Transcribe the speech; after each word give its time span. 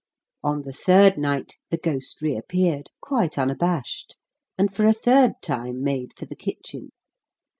On 0.43 0.63
the 0.63 0.73
third 0.73 1.15
night, 1.19 1.57
the 1.69 1.77
ghost 1.77 2.23
reappeared, 2.23 2.89
quite 3.01 3.37
unabashed, 3.37 4.15
and 4.57 4.73
for 4.73 4.83
a 4.85 4.93
third 4.93 5.33
time 5.43 5.83
made 5.83 6.17
for 6.17 6.25
the 6.25 6.35
kitchen. 6.35 6.89